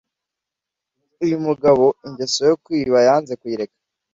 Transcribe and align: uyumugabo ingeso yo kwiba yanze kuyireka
uyumugabo 1.23 1.85
ingeso 2.05 2.39
yo 2.49 2.55
kwiba 2.63 2.97
yanze 3.07 3.33
kuyireka 3.39 3.77